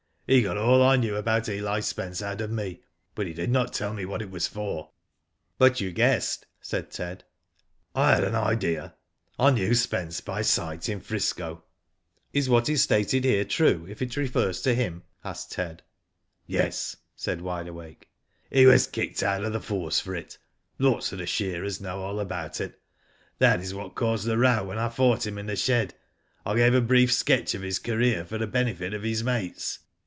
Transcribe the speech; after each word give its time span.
He 0.27 0.41
got 0.41 0.55
all 0.55 0.81
I 0.81 0.95
knew 0.95 1.17
about 1.17 1.49
Eli 1.49 1.81
Spence 1.81 2.21
out 2.21 2.39
of 2.39 2.49
me, 2.49 2.79
but 3.15 3.27
he 3.27 3.33
did 3.33 3.49
not 3.51 3.73
tell 3.73 3.93
me 3.93 4.05
what 4.05 4.21
it 4.21 4.31
was 4.31 4.47
for."" 4.47 4.91
But 5.57 5.81
you 5.81 5.91
guessed?" 5.91 6.45
said 6.61 6.89
Ted." 6.89 7.25
I 7.95 8.15
had 8.15 8.23
an 8.23 8.35
idea. 8.35 8.93
I 9.37 9.49
knew 9.51 9.75
Spence 9.75 10.21
by 10.21 10.41
sight 10.41 10.87
in 10.87 11.01
'Frisco." 11.01 11.65
Is 12.33 12.47
what 12.47 12.69
is 12.69 12.81
stated 12.81 13.25
here 13.25 13.43
true 13.43 13.85
if 13.89 14.01
it 14.01 14.15
refers 14.15 14.61
to 14.61 14.73
him?" 14.73 15.03
asked 15.25 15.51
Ted. 15.51 15.83
''Yes," 16.47 16.95
said 17.13 17.41
Wide. 17.41 17.67
Awake; 17.67 18.07
"he 18.49 18.65
was 18.65 18.87
kicked 18.87 19.21
out 19.23 19.43
of 19.43 19.51
the 19.51 19.59
force 19.59 19.99
for 19.99 20.15
it. 20.15 20.37
Lots 20.79 21.11
of 21.11 21.17
the 21.17 21.25
shearers 21.25 21.81
know 21.81 21.99
all 22.03 22.21
about 22.21 22.61
it. 22.61 22.79
That 23.39 23.59
is 23.59 23.73
what 23.73 23.95
caused 23.95 24.27
the 24.27 24.37
row. 24.37 24.63
when 24.63 24.77
I 24.77 24.87
fought 24.87 25.27
him 25.27 25.37
in 25.37 25.47
the 25.47 25.57
shed. 25.57 25.93
I 26.45 26.55
gave 26.55 26.73
a 26.73 26.79
brief 26.79 27.11
sketch 27.11 27.53
of 27.53 27.63
his 27.63 27.79
career 27.79 28.23
for 28.23 28.37
the 28.37 28.47
benefit 28.47 28.93
of 28.93 29.03
his 29.03 29.25
mates." 29.25 29.79